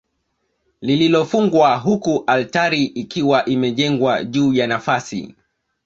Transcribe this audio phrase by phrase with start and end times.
[0.81, 5.35] Lililofungwa huku altari ikiwa imejengwa juu ya nafasi